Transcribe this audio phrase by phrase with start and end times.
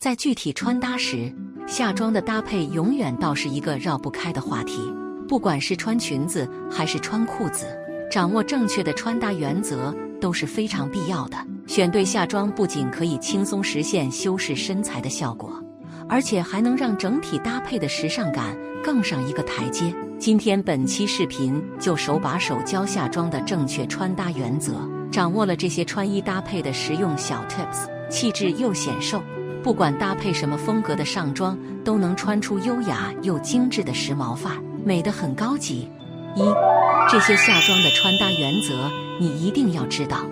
[0.00, 1.30] 在具体穿搭时，
[1.66, 4.80] 夏装的搭配永远倒是一个绕不开的话题。
[5.28, 7.66] 不管是穿裙子还是穿裤子，
[8.10, 11.36] 掌握正确的穿搭原则都是非常必要的。
[11.66, 15.62] 选对夏装不仅可以轻松实现修饰身材的效果，
[16.08, 19.94] 而且还能让整体搭配的时尚感更上一个台阶。
[20.18, 24.80] 今天本期视频就手把手教夏装的正确穿搭原则，
[25.12, 29.22] 掌握了这些穿衣搭配的实用小 tips，气质又显瘦。
[29.62, 34.52] 不管搭配什么风格的上装，都能穿出优雅又精致的时髦范。
[34.84, 35.88] 美得很高级。
[36.34, 36.42] 一，
[37.10, 40.24] 这些夏装的穿搭原则你一定要知道。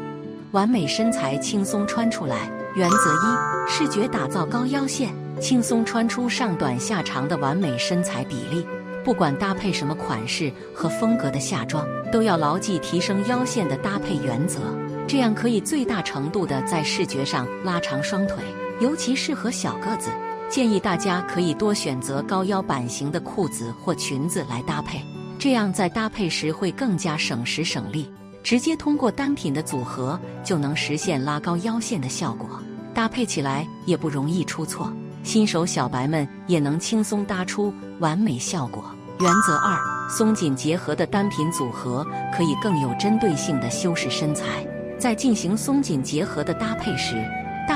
[0.52, 2.50] 完美身材轻松穿出来。
[2.74, 8.66] 原则一：视觉打造高腰线，轻松穿出上短下长的完美身材比例。
[9.04, 14.60] 不管搭配什么款式和风格的下装，都要牢记提升腰线的搭配原则，
[15.06, 18.36] 这样可以最大程度的在视觉上拉长双腿，
[18.80, 20.10] 尤其适合小个子。
[20.50, 24.98] 建议大家可以多选择高腰版型的裤子或裙子来搭配，
[25.38, 28.10] 这样在搭配时会更加省时省力。
[28.42, 32.48] 直接通过单品的组合就能实现拉高腰线的效果，
[32.94, 34.90] 搭配起来也不容易出错，
[35.22, 38.82] 新手小白们也能轻松搭出完美效果。
[39.20, 39.76] 原则二：
[40.08, 44.66] 松紧结合的单品组合可以更有针对性的修饰身材。
[44.98, 47.22] 在进行松紧结合的搭配时，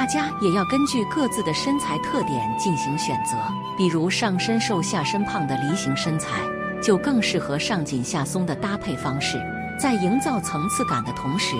[0.02, 3.36] 大家也要根据各自的身材特点进行选择，
[3.76, 6.40] 比如上身瘦下身胖的梨形身材，
[6.82, 9.40] 就更适合上紧下松的搭配方式，
[9.78, 11.54] 在营造层次感的同时，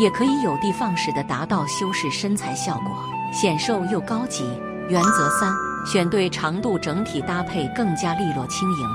[0.00, 2.90] 也可以有的放矢的达到修饰身材效果，
[3.32, 4.42] 显瘦又高级。
[4.88, 5.54] 原则三：
[5.86, 8.88] 选对长度，整体搭配更加利落轻盈，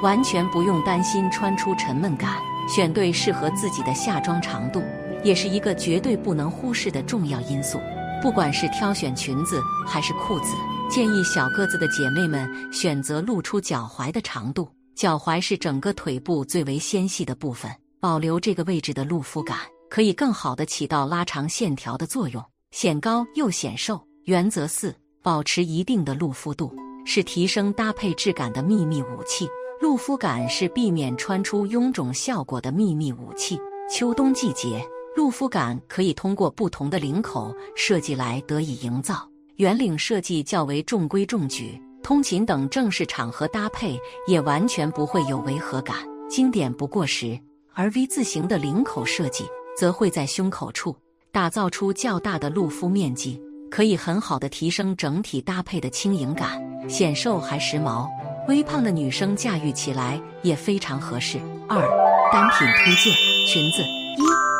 [0.00, 2.30] 完全不用担心穿出沉闷感。
[2.68, 4.80] 选对适合自己的夏装长度，
[5.24, 7.80] 也是一个绝对不能忽视的重要因素。
[8.24, 10.46] 不管是挑选裙子还是裤子，
[10.88, 14.66] 建议小个子的姐妹们选择露出脚踝的长度。
[14.96, 19.58] 脚踝是整个腿部最为纤细的部分，保留这个位置的露肤感，
[19.90, 24.02] 可以更好的起到拉长线条的作用，显高又显瘦。
[24.22, 26.74] 原则四：保持一定的露肤度，
[27.04, 29.46] 是提升搭配质感的秘密武器。
[29.82, 33.60] 露肤感是避免穿出臃肿效果的秘密武器。
[33.92, 34.82] 秋冬季节。
[35.16, 45.96] 露肤感可以通过不同的领口设计来得以营造，圆领设计较为中规中矩，通勤等正式场合搭配也完全不会有违和感，
[46.28, 47.38] 经典不过时。
[47.72, 49.44] 而 V 字形的领口设计
[49.76, 50.96] 则会在胸口处
[51.32, 58.08] 打造出较大的露肤面积，可以很好的提升整体搭配的轻盈感，显瘦还时髦。
[58.46, 61.38] 微胖的女生驾驭起来也非常合适。
[61.68, 61.80] 二
[62.32, 63.12] 单品推荐
[63.46, 64.03] 裙子。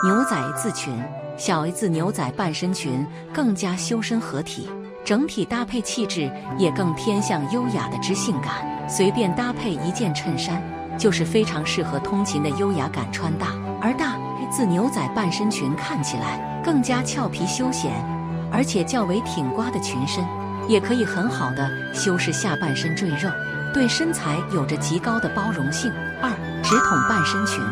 [0.05, 1.03] 牛仔字裙，
[1.39, 4.69] 小 A 字牛仔半身裙更加修身合体，
[5.03, 8.53] 整体搭配气质也更偏向优雅的知性感。
[8.87, 10.63] 随便搭配一件衬衫，
[10.99, 13.47] 就是非常适合通勤的优雅感穿搭。
[13.81, 17.91] 而大 A 字牛仔半身裙看起来更加俏皮休闲，
[18.53, 20.23] 而且较为挺刮的裙身，
[20.69, 23.31] 也可以很好的修饰下半身赘肉，
[23.73, 25.91] 对身材有着极高的包容性。
[26.21, 26.31] 二
[26.63, 27.65] 直筒半身裙。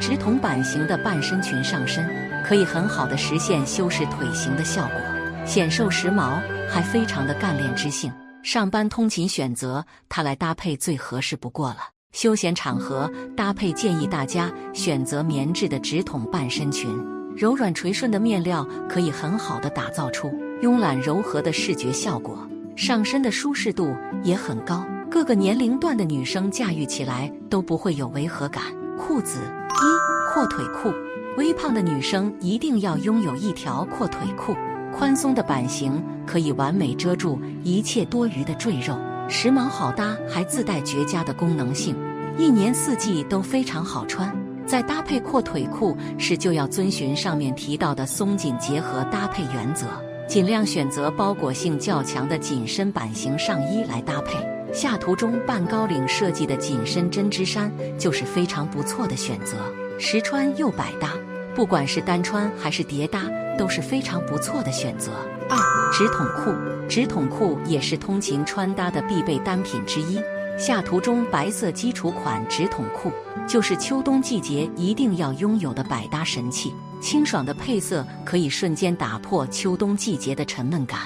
[0.00, 2.08] 直筒版型的半身裙上身，
[2.44, 4.96] 可以很好的实现修饰腿型的效果，
[5.44, 8.12] 显瘦时髦，还非常的干练知性。
[8.42, 11.78] 上班通勤选择它来搭配最合适不过了。
[12.12, 16.88] 休闲场合搭配建议大家选择棉质的直筒半身裙，
[17.36, 20.28] 柔软垂顺的面料可以很好的打造出
[20.62, 28.62] 慵懒柔和的视觉效果，上身的舒适度也很高，各个年龄段的女生驾驭起来都不会有违和感。
[28.96, 30.92] 裤子一阔腿裤，
[31.36, 34.56] 微胖的女生一定要拥有一条阔腿裤。
[34.96, 38.96] 宽松的版型可以完美遮住一切多余的赘肉，
[39.28, 41.94] 时髦好搭，还自带绝佳的功能性，
[42.38, 44.34] 一年四季都非常好穿。
[44.66, 49.86] 在搭配阔腿裤时，就要遵循上面提到的松紧结合搭配原则，
[50.26, 54.55] 尽量选择包裹性较强的紧身版型上衣来搭配。
[54.76, 59.56] 下图中半高领设计的紧身针织衫就是非常不错的选择，
[59.98, 61.14] 实穿又百搭，
[61.54, 63.22] 不管是单穿还是叠搭
[63.56, 65.12] 都是非常不错的选择。
[65.48, 65.56] 二
[65.90, 66.52] 直筒裤，
[66.90, 70.20] 直筒裤也是通勤穿搭的必备单品之一。
[70.58, 73.10] 下图中白色基础款直筒裤
[73.48, 76.70] 就是秋冬季节一定要拥有的百搭神器，
[77.00, 81.00] 清爽的配色可以瞬间打破秋冬季节的沉闷感，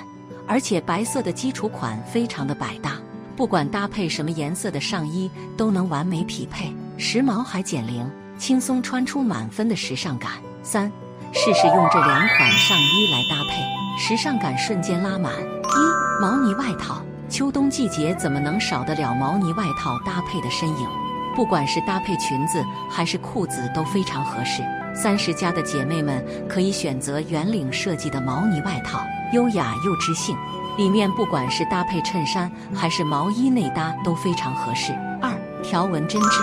[0.45, 3.01] 而且白色的基础款非常的百搭。
[3.41, 8.07] 不管搭配什么颜色的上衣都能完美匹配，时髦还减龄，
[8.37, 10.33] 轻松穿出满分的时尚感。
[10.63, 10.93] 三，
[11.33, 15.33] 试试用这两款上衣来搭配，时尚感瞬间拉满。
[15.33, 20.87] 一、毛呢外套，秋冬季节怎么能少得了毛呢外套搭配的身影？
[21.35, 24.63] 不管是搭配裙子还是裤子都非常合适。
[24.95, 29.01] 三十加的姐妹们可以选择圆领设计的毛呢外套，
[29.33, 30.37] 优雅又知性。
[30.77, 34.93] 里面不管是搭配衬衫还是毛衣内搭都非常合适。
[35.21, 35.33] 二
[35.63, 36.39] 条纹针织，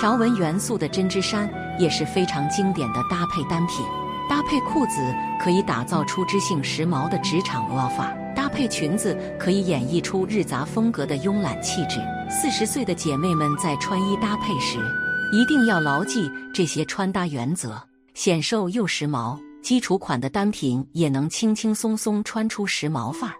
[0.00, 1.48] 条纹元素的针织衫
[1.78, 3.84] 也是非常经典的搭配单品。
[4.30, 12.00] 搭配裤子可以打造出知性时髦的职场 o 发，搭配裙子可以演绎出日杂风格的慵懒气质。
[12.30, 14.78] 四十岁的姐妹们在穿衣搭配时，
[15.32, 17.82] 一定要牢记这些穿搭原则，
[18.14, 19.38] 显瘦又时髦。
[19.60, 23.36] 基础款的单品也能轻轻松松穿出时髦范儿。